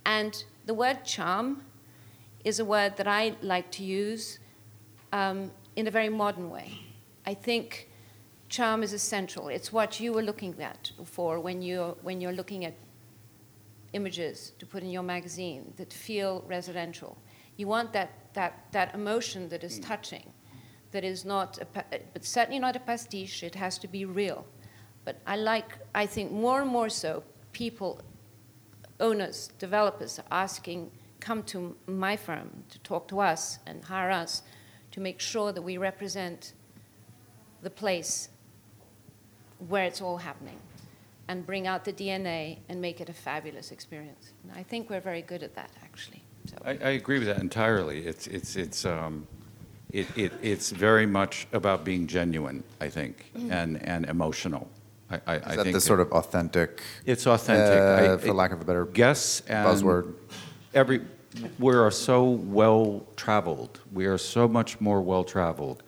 [0.04, 1.62] And the word charm
[2.44, 4.38] is a word that I like to use
[5.16, 6.70] um, in a very modern way.
[7.24, 7.88] I think
[8.48, 9.48] charm is essential.
[9.48, 12.74] It's what you were looking at for when you're, when you're looking at
[13.92, 17.16] images to put in your magazine that feel residential.
[17.57, 20.26] You want that, that, that emotion that is touching,
[20.90, 21.66] that is not, a,
[22.12, 23.42] but certainly not a pastiche.
[23.42, 24.46] It has to be real.
[25.05, 28.02] But I like, I think more and more so, people,
[29.00, 34.42] owners, developers are asking, come to my firm to talk to us and hire us
[34.96, 36.54] to make sure that we represent
[37.61, 38.30] the place
[39.68, 40.59] where it's all happening
[41.28, 44.32] and bring out the DNA and make it a fabulous experience.
[44.42, 46.22] And I think we're very good at that, actually.
[46.46, 46.56] So.
[46.64, 48.06] I, I agree with that entirely.
[48.06, 49.26] It's, it's, it's, um,
[49.92, 53.52] it, it, it's very much about being genuine, I think, mm-hmm.
[53.52, 54.66] and, and emotional.
[55.11, 56.80] I, I, Is I that the sort of authentic?
[57.04, 60.14] It's authentic, uh, I, for lack of a better guess buzzword.
[60.72, 61.02] Every
[61.59, 63.81] we are so well traveled.
[63.92, 65.83] We are so much more well traveled.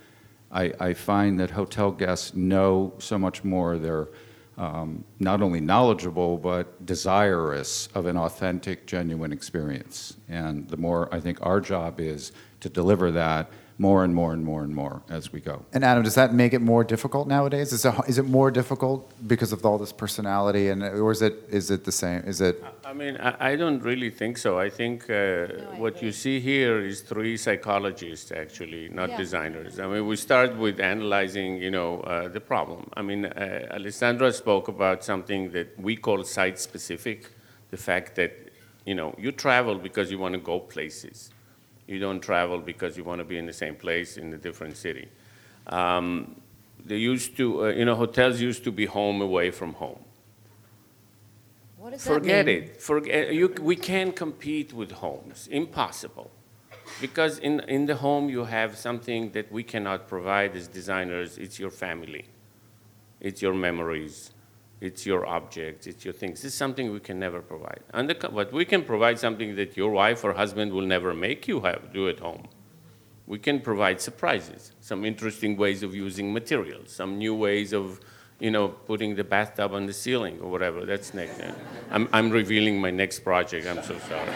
[0.51, 3.77] I, I, find that hotel guests know so much more.
[3.77, 4.09] They're
[4.57, 10.17] um, not only knowledgeable but desirous of an authentic, genuine experience.
[10.29, 14.45] And the more I think our job is to deliver that more and more and
[14.45, 15.64] more and more as we go.
[15.73, 17.73] And Adam, does that make it more difficult nowadays?
[17.73, 21.45] Is it, is it more difficult because of all this personality, and or is it
[21.49, 22.23] is it the same?
[22.27, 22.62] Is it?
[22.85, 24.59] I mean, I, I don't really think so.
[24.59, 26.09] I think uh, no, I what agree.
[26.09, 29.17] you see here is three psychologists actually, not yeah.
[29.17, 29.79] designers.
[29.79, 32.91] I mean, we start with analyzing, you know, uh, the problem.
[32.95, 37.31] I mean, uh, Alessandra spoke about something that we call site specific,
[37.71, 38.33] the fact that
[38.85, 41.31] you know you travel because you want to go places
[41.88, 44.77] you don't travel because you want to be in the same place in a different
[44.77, 45.09] city.
[45.66, 46.40] Um,
[46.85, 49.98] they used to, uh, you know, hotels used to be home away from home.
[51.79, 52.62] What does Forget that mean?
[52.64, 52.83] it.
[52.83, 55.48] Forget you, We can't compete with homes.
[55.51, 56.31] Impossible.
[57.01, 61.38] Because in, in the home you have something that we cannot provide as designers.
[61.38, 62.27] It's your family.
[63.20, 64.31] It's your memories.
[64.81, 66.45] It's your objects, it's your things.
[66.45, 67.81] Is something we can never provide.
[67.93, 71.49] And the, but we can provide something that your wife or husband will never make
[71.49, 72.49] you have, do at home.
[73.27, 78.01] We can provide surprises, some interesting ways of using materials, some new ways of,
[78.38, 80.87] you know, putting the bathtub on the ceiling or whatever.
[80.87, 81.41] That's next.
[81.91, 83.67] I'm, I'm revealing my next project.
[83.67, 84.31] I'm so sorry.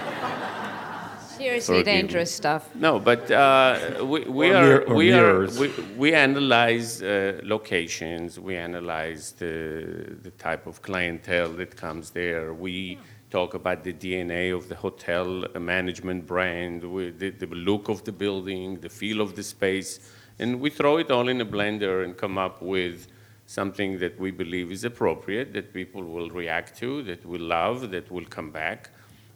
[1.42, 2.74] Seriously dangerous stuff.
[2.74, 8.38] No, but uh, we, we are we are we, we analyze uh, locations.
[8.38, 12.54] We analyze the the type of clientele that comes there.
[12.54, 12.98] We
[13.32, 15.26] talk about the DNA of the hotel
[15.58, 20.00] management brand, the, the look of the building, the feel of the space,
[20.38, 23.08] and we throw it all in a blender and come up with
[23.46, 28.10] something that we believe is appropriate, that people will react to, that will love, that
[28.10, 28.90] will come back.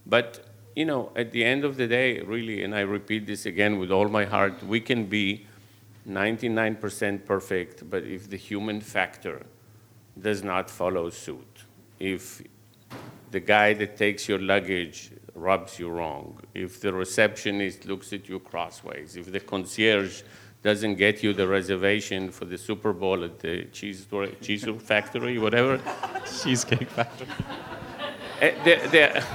[0.05, 0.45] But,
[0.77, 3.91] you know, at the end of the day, really, and I repeat this again with
[3.91, 5.47] all my heart, we can be
[6.07, 9.45] 99% perfect, but if the human factor
[10.21, 11.65] does not follow suit,
[11.99, 12.43] if
[13.31, 18.39] the guy that takes your luggage rubs you wrong, if the receptionist looks at you
[18.39, 20.23] crossways, if the concierge
[20.63, 24.07] doesn't get you the reservation for the Super Bowl at the cheese,
[24.43, 25.81] cheese factory, whatever.
[26.43, 27.29] Cheesecake Factory.
[28.43, 29.27] Uh, there, there,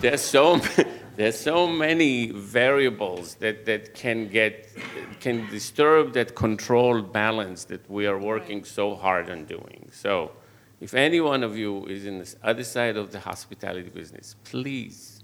[0.00, 0.60] there's so
[1.16, 4.68] there's so many variables that, that can get
[5.20, 9.88] can disturb that controlled balance that we are working so hard on doing.
[9.92, 10.32] So
[10.80, 15.22] if any one of you is in the other side of the hospitality business, please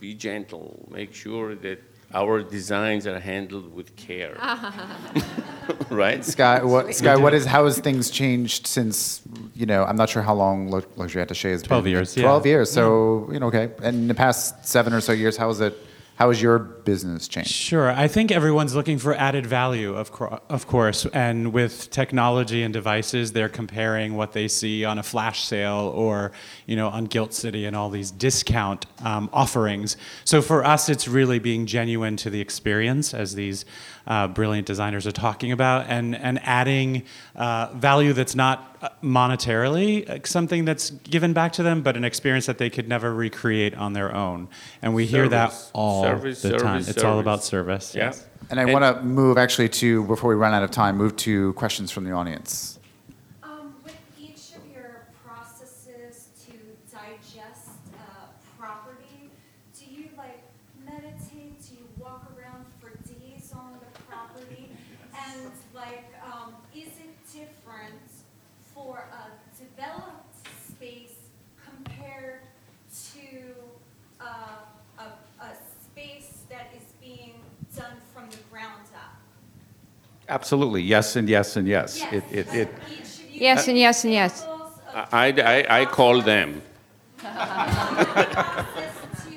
[0.00, 0.88] be gentle.
[0.90, 1.82] Make sure that
[2.14, 4.34] our designs are handled with care.
[5.90, 6.20] right?
[6.20, 9.22] Skie, what, Skie, what is how has things changed since
[9.56, 9.84] you know?
[9.84, 11.92] I'm not sure how long Luxury Attaché has 12 been.
[11.92, 12.22] years, yeah.
[12.24, 12.70] Twelve years.
[12.70, 13.70] So you know, okay.
[13.82, 15.74] And in the past seven or so years, how has it?
[16.16, 17.50] How has your business changed?
[17.50, 17.90] Sure.
[17.90, 21.04] I think everyone's looking for added value, of, cour- of course.
[21.12, 26.32] And with technology and devices, they're comparing what they see on a flash sale or,
[26.64, 29.98] you know, on Gilt City and all these discount um, offerings.
[30.24, 33.66] So for us, it's really being genuine to the experience, as these
[34.06, 37.02] uh, brilliant designers are talking about, and, and adding
[37.34, 42.04] uh, value that's not uh, monetarily uh, something that's given back to them, but an
[42.04, 44.48] experience that they could never recreate on their own.
[44.80, 45.70] And we hear that Service.
[45.74, 46.82] all Service, the time.
[46.82, 47.88] service, It's all about service.
[47.88, 47.94] service.
[47.94, 48.04] Yeah.
[48.06, 48.26] yes.
[48.50, 51.52] And I want to move actually to before we run out of time, move to
[51.54, 52.78] questions from the audience.
[53.42, 56.52] Um, with each of your processes to
[56.94, 58.26] digest uh,
[58.58, 59.30] property,
[59.78, 60.42] do you like
[60.84, 61.60] meditate?
[61.66, 64.68] Do you walk around for days on the property?
[65.28, 68.00] And like, um, is it different
[68.74, 70.36] for a developed
[70.68, 71.14] space
[71.64, 72.40] compared
[73.14, 73.54] to
[74.20, 74.24] uh,
[74.98, 75.48] a, a
[75.84, 77.34] space that is being
[77.76, 79.16] done from the ground up?
[80.28, 82.02] Absolutely, yes and yes and yes.
[82.12, 84.44] It, it, it, Each of Yes, and yes, and yes.
[85.12, 85.28] I,
[85.68, 86.62] I, I call them.
[87.18, 88.94] process
[89.26, 89.30] to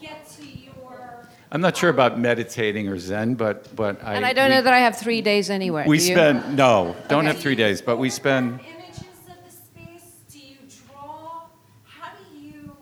[0.00, 1.28] get to your.
[1.52, 4.14] I'm not sure about meditating or Zen, but, but I.
[4.14, 5.84] And I don't we- know that I have three days anywhere.
[5.86, 6.14] We do you?
[6.14, 7.34] spend, no, don't Okay.
[7.34, 10.56] have three days, but we spend, Images of the space, do you
[10.90, 11.42] draw?
[11.84, 12.74] How do you?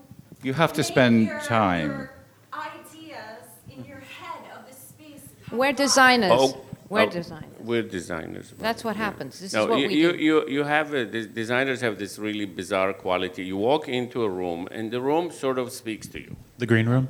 [0.42, 1.90] you have to make spend your- time.
[1.90, 2.10] your
[2.52, 3.44] Ideas
[3.76, 5.20] in your head of the space.
[5.48, 5.76] come We're alive?
[5.76, 6.30] designers.
[6.32, 6.60] Oh,
[6.94, 7.60] We're oh, designers.
[7.70, 8.46] We're designers.
[8.68, 9.32] That's what happens.
[9.40, 10.18] This is what you, we you, do.
[10.28, 13.42] you, you have a, the designers have this really bizarre quality.
[13.44, 16.36] You walk into a room, and the room sort of speaks to you.
[16.58, 17.08] The green room?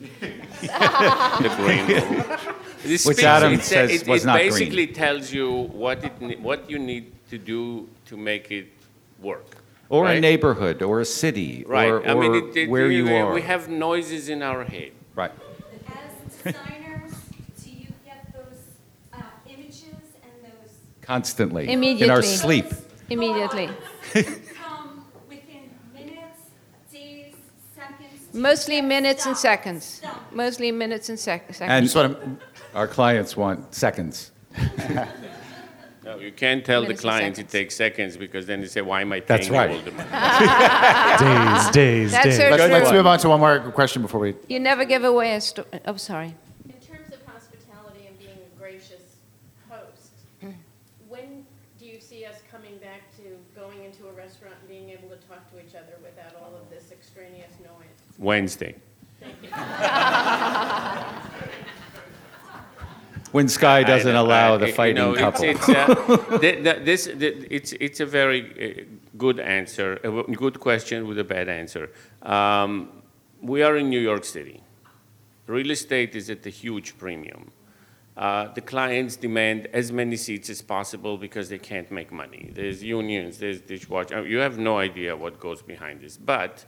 [1.46, 2.24] The green room.
[2.84, 4.50] It Which speaks- Adam it's a- says it, was it not green.
[4.50, 5.46] basically tells you
[5.82, 8.68] what it what you need to do to make it
[9.20, 9.48] work.
[9.88, 11.90] Or a neighborhood, or a city, Right.
[11.90, 13.32] or, I mean, it, it, where we, you we- are.
[13.40, 14.92] We have noises in our head.
[15.20, 15.32] Right.
[15.86, 16.12] As
[16.44, 17.12] designers,
[17.62, 18.60] do you get those
[19.12, 19.18] uh,
[19.54, 20.32] images and
[21.06, 21.68] those Constantly.
[21.70, 22.66] In our sleep.
[23.08, 23.70] Immediately.
[24.12, 26.40] come within minutes,
[26.92, 27.34] days,
[27.74, 28.30] seconds?
[28.32, 30.02] to Mostly minutes and seconds.
[30.32, 31.70] Mostly minutes and sec- seconds.
[31.70, 34.32] And Just want to, our clients want seconds.
[36.04, 38.80] No, you can't tell the Minutes and clients it takes seconds because then they say,
[38.80, 39.70] "Why am I paying That's you right.
[39.70, 40.08] all the money?"
[41.18, 42.36] days, days, That's days.
[42.36, 44.34] so let's, let's move on to one more question before we.
[44.48, 45.66] You never give away a story.
[45.84, 46.36] Oh, sorry.
[46.64, 49.02] In terms of hospitality and being a gracious
[49.68, 50.12] host,
[51.08, 51.44] when
[51.80, 53.24] do you see us coming back to
[53.60, 56.70] going into a restaurant and being able to talk to each other without all of
[56.70, 58.05] this extraneous noise?
[58.18, 58.74] Wednesday.
[63.32, 65.44] When Skie doesn't I- allow I- the you fighting know, couple.
[65.44, 68.40] It's, it's, uh, th- th- this, th- it's, it's a very
[68.80, 68.84] uh,
[69.18, 71.90] good answer, a w- good question with a bad answer.
[72.22, 72.88] Um,
[73.42, 74.62] we are in New York City.
[75.46, 77.50] Real estate is at a huge premium.
[78.16, 82.50] Uh, the clients demand as many seats as possible because they can't make money.
[82.54, 84.26] There's unions, there's dishwasher.
[84.26, 86.16] You have no idea what goes behind this.
[86.16, 86.64] But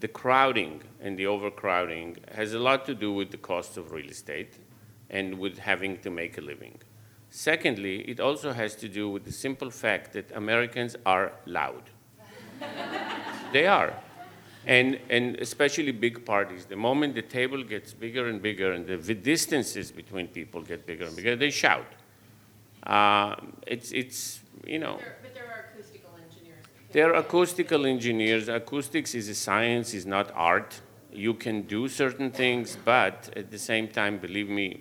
[0.00, 4.08] the crowding and the overcrowding has a lot to do with the cost of real
[4.10, 4.54] estate
[5.10, 6.78] and with having to make a living.
[7.30, 11.82] Secondly, it also has to do with the simple fact that Americans are loud.
[13.52, 13.94] they are.
[14.66, 16.66] And, and especially big parties.
[16.66, 21.04] The moment the table gets bigger and bigger and the distances between people get bigger
[21.06, 21.86] and bigger, they shout.
[22.82, 23.36] Uh,
[23.66, 24.96] it's, it's, you know.
[24.98, 26.10] There- But there are acoustical
[26.92, 28.48] can- They're acoustical engineers.
[28.48, 30.80] Acoustics is a science, is not art.
[31.12, 34.80] You can do certain things, but at the same time, believe me,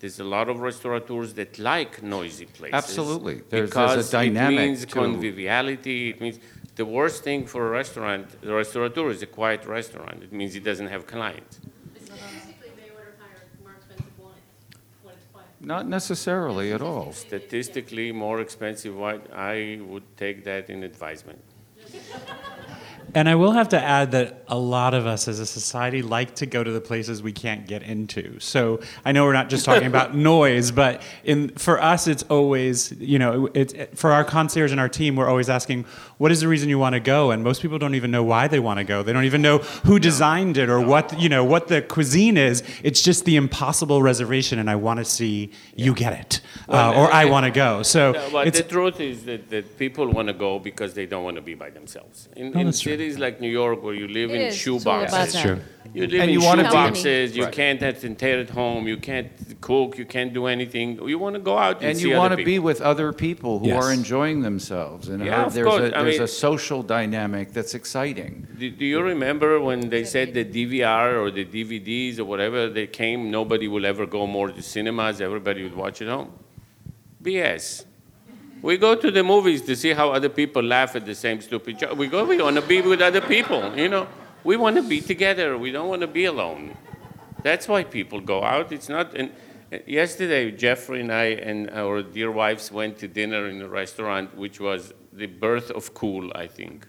[0.00, 2.74] there's a lot of restaurateurs that like noisy places.
[2.74, 3.34] Absolutely.
[3.34, 6.10] There's- there's because dynamic It means to- conviviality.
[6.10, 6.38] It means
[6.76, 10.22] the worst thing for a restaurant, the restaurateur is a quiet restaurant.
[10.22, 11.60] It means he doesn't have clients.
[11.96, 14.32] Statistically, they order higher, more expensive wine
[15.02, 15.48] when it's quiet.
[15.66, 17.10] Not necessarily at all.
[17.12, 21.42] Statistically, more expensive wine, I would take that in advisement.
[23.14, 26.34] And I will have to add that a lot of us as a society like
[26.36, 28.38] to go to the places we can't get into.
[28.40, 32.92] So I know we're not just talking about noise, but in for us, it's always
[32.92, 35.84] you know it's for our concierge and our team, we're always asking,
[36.18, 37.30] what is the reason you want to go?
[37.30, 39.02] And most people don't even know why they want to go.
[39.02, 42.62] They don't even know who designed it or what you know what the cuisine is.
[42.82, 47.12] It's just the impossible reservation, and I want to see you get it, uh, or
[47.12, 47.82] I want to go.
[47.82, 51.06] So No, but it's the truth is that, that people want to go because they
[51.06, 52.28] don't want to be by themselves.
[52.36, 52.95] In, Oh, in that's true.
[52.96, 54.54] Cities like New York, where you live It in is.
[54.54, 55.42] It's all about shoeboxes, that.
[55.46, 55.60] True.
[55.94, 57.34] you live And in you wanna be- shoeboxes.
[57.38, 57.52] You Right.
[57.60, 58.82] can't entertain at home.
[58.92, 59.28] You can't
[59.68, 59.90] cook.
[60.00, 60.88] You can't do anything.
[61.12, 63.08] You want to go out and, And see you other want to be with other
[63.26, 63.78] people who Yes.
[63.82, 65.02] are enjoying themselves.
[65.10, 65.86] And Yeah, are- of there's, course.
[65.92, 68.32] a, I there's mean- a social dynamic that's exciting.
[68.60, 72.86] Do, do you remember when they said the DVR or the DVDs or whatever they
[73.00, 73.18] came?
[73.38, 75.16] Nobody will ever go more to cinemas.
[75.28, 76.30] Everybody would watch at home.
[77.26, 77.84] BS.
[78.66, 81.78] We go to the movies to see how other people laugh at the same stupid
[81.78, 81.96] joke.
[81.96, 82.24] We go.
[82.24, 83.62] We want to be with other people.
[83.78, 84.08] You know,
[84.42, 85.56] we want to be together.
[85.56, 86.76] We don't want to be alone.
[87.44, 88.72] That's why people go out.
[88.72, 89.14] It's not.
[89.14, 89.30] And
[89.72, 94.36] uh, yesterday, Jeffrey and I and our dear wives went to dinner in a restaurant,
[94.36, 96.32] which was the birth of cool.
[96.34, 96.88] I think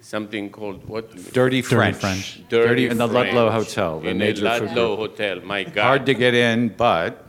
[0.00, 1.14] something called what?
[1.32, 1.94] Dirty French.
[1.94, 2.48] Dirty French.
[2.48, 4.00] Dirty in the Ludlow Hotel.
[4.00, 4.96] The in the Ludlow.
[4.96, 5.40] Hotel.
[5.42, 5.84] My God.
[5.84, 7.23] Hard to get in, but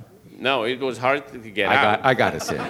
[0.48, 1.84] no, it was hard to get I out.
[1.84, 2.62] got, I got us in.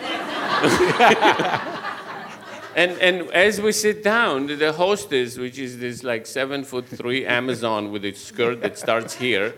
[2.82, 7.26] And, and as we sit down, the hostess, which is this like seven foot three
[7.26, 9.54] Amazon with a skirt that starts here,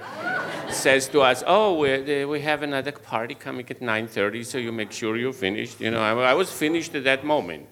[0.70, 1.88] says to us, "Oh, we
[2.24, 5.90] uh, we have another party coming at 9:30, so you make sure you're finished." You
[5.94, 7.64] know, I, I was finished at that moment.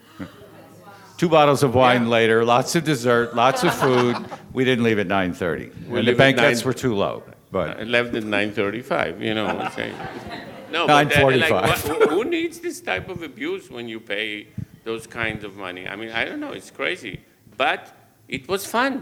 [1.17, 2.17] Two bottles of wine Yeah.
[2.17, 4.15] later, lots of dessert, lots of food.
[4.51, 5.69] We didn't leave at 9:30.
[5.87, 7.21] We and the banquets nine- were too low.
[7.55, 9.21] I uh, left at 9:35.
[9.21, 9.95] You know, what I'm saying?
[10.71, 11.39] no, but that- 9:45.
[11.41, 14.47] like, what, who- who needs this type of abuse when you pay
[14.83, 15.87] those kinds of money?
[15.87, 16.51] I mean, I don't know.
[16.51, 17.21] It's crazy,
[17.57, 17.81] but
[18.27, 18.93] it was fun.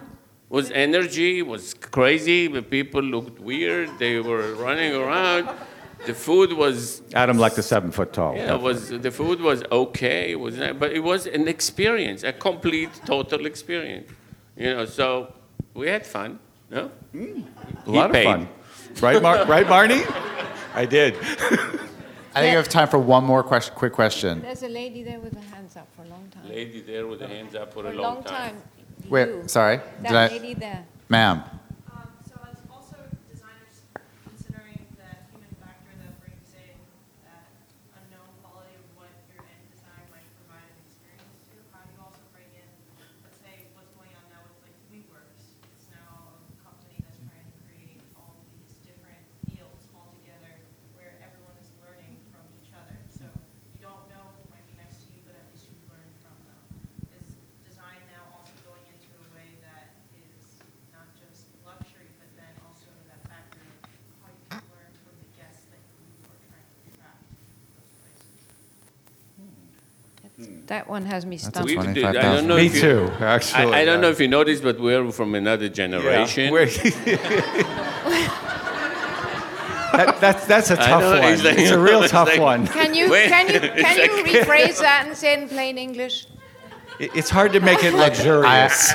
[0.49, 1.39] It was energy.
[1.39, 2.47] It was crazy.
[2.47, 3.89] The people looked weird.
[3.99, 5.49] They were running around.
[6.05, 8.35] The food was Adam like the seven foot tall.
[8.35, 10.31] yeah, was the food was okay.
[10.31, 14.11] It was, but it was an experience, a complete, total experience.
[14.57, 15.33] You know, so
[15.73, 16.39] we had fun.
[16.69, 16.91] No?
[17.13, 17.45] Mm.
[17.85, 18.49] a lot of fun.
[19.01, 20.03] Right, Mar- right, Marnie?
[20.73, 21.15] I did.
[22.35, 24.41] I think we have time for one more question, quick question.
[24.41, 26.49] There's a lady there with her hands up for a long time.
[26.49, 28.57] Lady there with her hands up for For a long time.
[29.07, 29.43] Wait, You.
[29.47, 29.77] sorry.
[29.77, 30.85] Did That I, lady there.
[31.09, 31.43] ma'am?
[31.91, 32.95] Um, so as also
[33.29, 33.85] designers
[34.25, 36.73] considering that human factor that brings in
[37.27, 37.53] that
[38.01, 41.99] unknown quality of what your end design might provide an experience to, how do you
[42.01, 42.65] also bring in,
[43.27, 45.53] let's say, what's going on now with like WeWorks?
[45.77, 50.49] It's now a company that's trying to create all of these different fields all together
[50.95, 52.95] where everyone is learning from each other.
[53.11, 53.27] So
[53.75, 56.39] you don't know who might be next to you, but at least you learn from
[56.47, 56.61] them.
[57.19, 57.35] Is
[57.67, 60.63] design now also going into a way that is
[60.95, 63.75] not just luxury, but then also that factor of
[64.23, 67.91] how you can learn from the guests that you are trying to attract to those
[68.01, 68.31] places?
[70.37, 70.65] Hmm.
[70.65, 71.69] That one has me That's stumped.
[71.69, 72.17] We- 25,000.
[72.17, 73.71] I don't know Me if you- too, actually.
[73.73, 76.45] I, I don't know if you noticed, but we're from another generation.
[76.45, 76.65] Yeah, we're-
[79.93, 81.33] that, that's, that's a I tough know, one.
[81.33, 82.65] it's like- it's a real it's tough like- one.
[82.67, 85.77] Can you, Wait, can you, can you like- rephrase that and say it in plain
[85.77, 86.25] English?
[86.99, 88.93] It- It's hard to make it luxurious.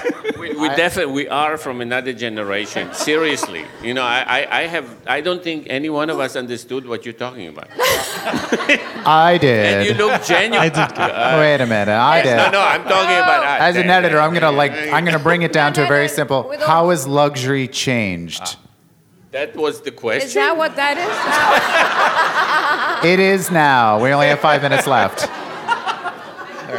[0.59, 2.92] We, we definitely we are from another generation.
[3.09, 6.86] Seriously, you know, I, I, I have I don't think any one of us understood
[6.86, 7.68] what you're talking about.
[7.76, 9.66] I did.
[9.66, 9.98] And you did.
[9.98, 10.72] look genuine.
[10.72, 11.92] Wait a minute.
[11.92, 12.36] I uh, did.
[12.36, 13.61] No, no, I'm talking about us.
[13.61, 16.54] As an editor, I'm gonna like I'm gonna bring it down to a very simple.
[16.59, 18.42] How has luxury changed?
[18.42, 18.56] Ah.
[19.30, 20.26] That was the question.
[20.26, 23.12] Is that what that is?
[23.12, 24.02] It is now.
[24.02, 25.28] We only have five minutes left.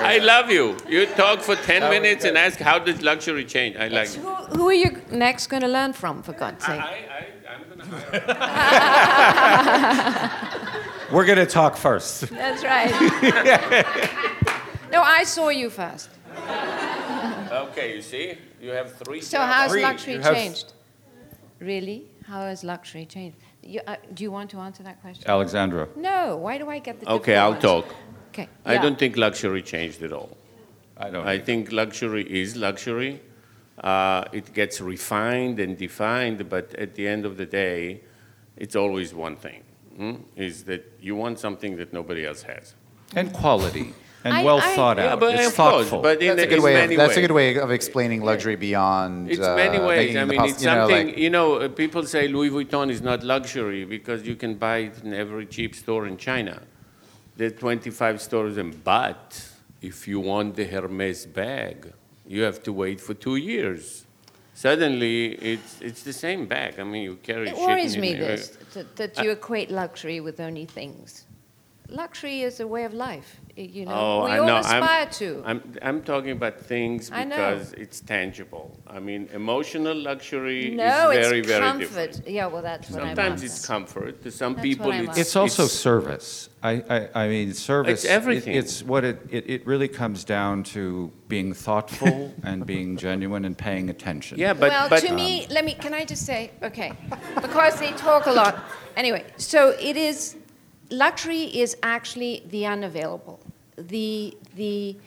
[0.09, 0.75] I love you.
[0.87, 3.75] You talk for 10 minutes and ask how does luxury change.
[3.75, 6.81] I like who, who are you next going to learn from, for God's sake?
[6.81, 7.85] I, I'm going to
[8.35, 10.31] hire
[11.13, 12.21] We're going to talk first.
[12.29, 12.91] That's right.
[14.91, 16.09] no, I saw you first.
[17.51, 18.35] Okay, you see?
[18.61, 20.73] You have three So how has luxury You have- changed?
[21.59, 22.05] Really?
[22.25, 23.37] How has luxury changed?
[23.63, 25.25] You, uh, do you want to answer that question?
[25.27, 25.89] Alexandra.
[25.95, 26.37] No.
[26.37, 27.63] Why do I get the Okay, I'll ones?
[27.63, 27.85] talk.
[28.29, 28.47] Okay.
[28.65, 28.81] I yeah.
[28.81, 30.37] don't think luxury changed at all.
[30.97, 33.21] I don't I think luxury is luxury.
[33.83, 38.01] Uh, it gets refined and defined, but at the end of the day,
[38.57, 39.63] it's always one thing.
[39.99, 42.73] mm, is that you want something that nobody else has.
[43.15, 43.87] And quality,
[44.23, 45.19] and I- well I- thought Yeah, out.
[45.19, 46.01] but It's of course, thoughtful.
[46.01, 46.75] but That's a good way.
[46.83, 47.17] Of, that's ways.
[47.17, 49.29] a good way of explaining luxury beyond.
[49.31, 50.15] It's uh, many ways.
[50.15, 52.89] I mean, poss- it's you know, something, like- you know, uh, people say Louis Vuitton
[52.95, 56.55] is not luxury because you can buy it in every cheap store in China.
[57.39, 59.41] There are 25 stores, and but
[59.81, 61.93] if you want the Hermes bag,
[62.27, 64.03] you have to wait for two years.
[64.53, 66.81] Suddenly, it's, it's the same bag.
[66.81, 70.19] I mean, you carry It shit worries in me this that, that you equate luxury
[70.19, 71.27] with only things.
[71.91, 73.39] Luxury is a way of life.
[73.55, 74.57] You know, Oh, we I all know.
[74.57, 75.43] aspire I'm, to.
[75.45, 78.77] I'm, I'm talking about things because it's tangible.
[78.87, 81.79] I mean, emotional luxury no, is very, it's very comfort.
[82.11, 82.27] different.
[82.27, 84.21] Yeah, well, that's what I'm Sometimes it's comfort.
[84.23, 85.21] To some That's people, what I'm it's, after.
[85.21, 86.49] It's also service.
[86.63, 88.05] I, I, I mean, service.
[88.05, 88.55] it- everything.
[88.55, 93.57] It's what it, it, it really comes down to being thoughtful and being genuine and
[93.57, 94.37] paying attention.
[94.39, 95.73] Yeah, but, well, but to me, um, let me.
[95.73, 96.93] Can I just say, okay,
[97.41, 98.63] because they talk a lot.
[98.95, 100.35] Anyway, so it is.
[100.89, 103.39] Luxury is actually the unavailable,
[103.77, 104.97] the the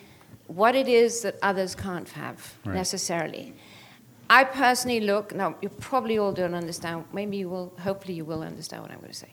[0.47, 2.75] what it is that others can't have Right.
[2.75, 3.55] necessarily.
[4.29, 5.35] I personally look.
[5.35, 7.05] Now, you probably all don't understand.
[7.13, 7.73] Maybe you will.
[7.81, 9.33] Hopefully, you will understand what I'm going to say.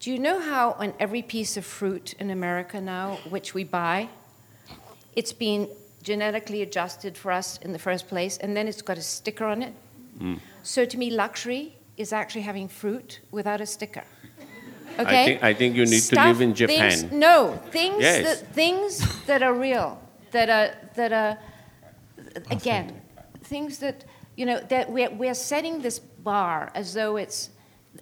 [0.00, 4.08] Do you know how on every piece of fruit in America now, which we buy,
[5.16, 5.68] it's been
[6.02, 9.62] genetically adjusted for us in the first place, and then it's got a sticker on
[9.62, 9.74] it.
[10.18, 10.40] Mm.
[10.62, 14.04] So to me, luxury is actually having fruit without a sticker.
[14.98, 15.24] I Okay.
[15.26, 17.18] think, I think you need to live in things- Japan.
[17.18, 18.40] no, things Yes.
[18.40, 19.98] that things that are real,
[20.30, 21.38] that are that are
[22.50, 23.00] again,
[23.42, 24.04] things that
[24.36, 27.50] you know that we're we're setting this bar as though it's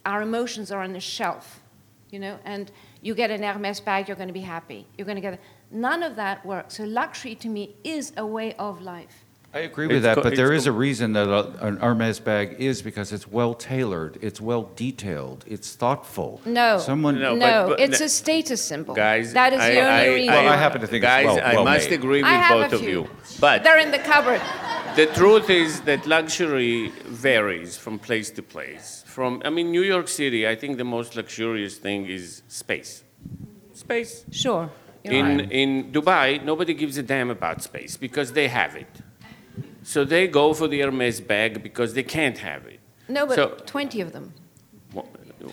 [0.06, 1.62] our emotions are on the shelf,
[2.10, 2.70] you know, and
[3.02, 4.86] you get an Hermes bag, you're going to be happy.
[4.96, 5.38] You're going to get a,
[5.70, 6.76] none of that works.
[6.76, 9.21] So luxury to me is a way of life.
[9.54, 11.76] I agree It's with that, co- but there is it's a reason that a, an
[11.76, 16.40] Hermes bag is because it's well tailored, it's well detailed, it's thoughtful.
[16.46, 17.20] No, Someone.
[17.20, 18.06] No, no, but- but- it's no.
[18.06, 18.94] a status symbol.
[18.94, 20.34] Guys, that is I, the only I, reason.
[20.34, 21.98] Well, I happen to think it's guys, well- I must made.
[21.98, 23.08] agree with I have both a of you.
[23.40, 24.40] But They're in the cupboard.
[24.96, 29.04] the truth is that luxury varies from place to place.
[29.06, 33.04] From, I mean, New York City, I think the most luxurious thing is space.
[33.74, 34.24] Space.
[34.30, 34.70] Sure.
[35.04, 35.52] you're In, right.
[35.52, 39.01] in Dubai, nobody gives a damn about space because they have it.
[39.82, 42.80] So they go for the Hermes bag because they can't have it.
[43.08, 44.32] No, but so- 20 of them.
[44.94, 45.08] Well,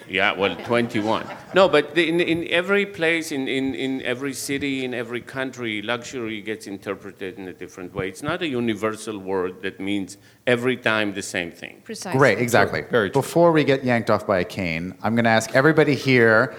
[0.08, 1.26] Yeah, well, 21.
[1.56, 5.82] No, but the- in, in every place, in, in, in every city, in every country,
[5.82, 8.08] luxury gets interpreted in a different way.
[8.08, 11.82] It's not a universal word that means every time the same thing.
[11.84, 12.20] Precisely.
[12.20, 12.82] Great, exactly.
[12.92, 13.22] Very true.
[13.22, 16.54] Before we get yanked off by a cane, I'm going to ask everybody here,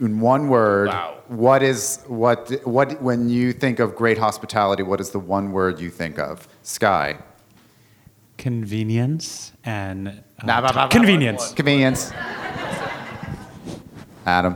[0.00, 1.18] in one word, Wow.
[1.28, 5.78] what is what what when you think of great hospitality, what is the one word
[5.80, 6.48] you think of?
[6.68, 7.16] Skie.
[8.36, 10.12] Convenience and uh,
[10.44, 11.52] Nah, bah, bah, bah, convenience.
[11.54, 12.12] Convenience.
[14.26, 14.54] Adam.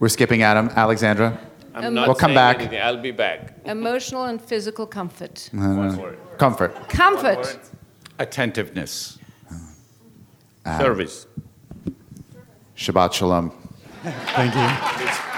[0.00, 0.68] We're skipping Adam.
[0.74, 1.38] Alexandra.
[1.74, 2.58] I'm Um, not We'll come back.
[2.60, 2.80] anything.
[2.82, 3.54] I'll be back.
[3.64, 5.48] Emotional and physical comfort.
[5.52, 6.18] One word.
[6.38, 6.88] Comfort.
[6.88, 7.58] Comfort.
[8.18, 9.18] Attentiveness.
[10.78, 11.26] Service.
[12.76, 13.52] Shabbat shalom.
[14.34, 15.28] Thank you.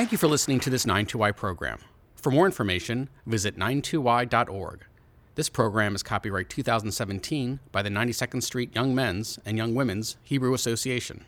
[0.00, 1.78] Thank you for listening to this 92Y program.
[2.16, 4.86] For more information, visit 92y.org.
[5.34, 10.54] This program is copyright 2017 by the 92nd Street Young Men's and Young Women's Hebrew
[10.54, 11.26] Association.